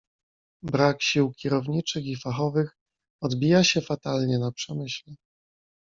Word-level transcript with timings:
"Brak 0.63 1.01
sił 1.03 1.31
kierowniczych 1.37 2.05
i 2.05 2.15
fachowych 2.15 2.77
odbija 3.21 3.63
się 3.63 3.81
fatalnie 3.81 4.39
na 4.39 4.51
przemyśle." 4.51 5.13